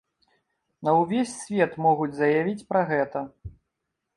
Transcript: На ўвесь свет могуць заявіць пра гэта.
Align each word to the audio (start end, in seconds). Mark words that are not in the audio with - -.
На 0.87 0.91
ўвесь 0.99 1.33
свет 1.41 1.77
могуць 1.87 2.09
заявіць 2.21 2.67
пра 2.73 2.81
гэта. 2.93 3.19